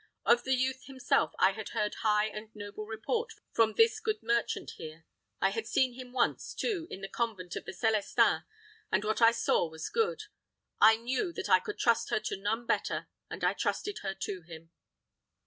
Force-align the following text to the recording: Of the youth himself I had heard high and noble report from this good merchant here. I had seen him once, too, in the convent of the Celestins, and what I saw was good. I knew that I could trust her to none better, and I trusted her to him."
Of 0.25 0.45
the 0.45 0.55
youth 0.55 0.85
himself 0.85 1.31
I 1.37 1.51
had 1.51 1.69
heard 1.77 1.93
high 2.01 2.25
and 2.25 2.49
noble 2.55 2.87
report 2.87 3.33
from 3.51 3.75
this 3.75 3.99
good 3.99 4.23
merchant 4.23 4.71
here. 4.77 5.05
I 5.39 5.51
had 5.51 5.67
seen 5.67 5.93
him 5.93 6.11
once, 6.11 6.55
too, 6.55 6.87
in 6.89 7.01
the 7.01 7.07
convent 7.07 7.55
of 7.55 7.65
the 7.65 7.71
Celestins, 7.71 8.41
and 8.91 9.03
what 9.05 9.21
I 9.21 9.29
saw 9.31 9.69
was 9.69 9.89
good. 9.89 10.23
I 10.79 10.95
knew 10.97 11.31
that 11.33 11.49
I 11.49 11.59
could 11.59 11.77
trust 11.77 12.09
her 12.09 12.19
to 12.19 12.35
none 12.35 12.65
better, 12.65 13.09
and 13.29 13.43
I 13.43 13.53
trusted 13.53 13.99
her 13.99 14.15
to 14.15 14.41
him." 14.41 14.71